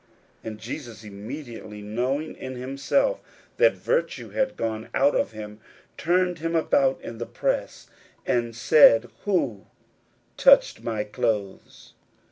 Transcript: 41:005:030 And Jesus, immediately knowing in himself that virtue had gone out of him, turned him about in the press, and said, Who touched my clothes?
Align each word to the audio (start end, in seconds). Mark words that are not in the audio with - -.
41:005:030 0.43 0.47
And 0.49 0.59
Jesus, 0.59 1.03
immediately 1.03 1.81
knowing 1.83 2.35
in 2.37 2.55
himself 2.55 3.21
that 3.57 3.75
virtue 3.75 4.29
had 4.31 4.57
gone 4.57 4.89
out 4.95 5.13
of 5.13 5.33
him, 5.33 5.59
turned 5.95 6.39
him 6.39 6.55
about 6.55 6.99
in 7.01 7.19
the 7.19 7.27
press, 7.27 7.85
and 8.25 8.55
said, 8.55 9.11
Who 9.25 9.67
touched 10.37 10.81
my 10.81 11.03
clothes? 11.03 11.93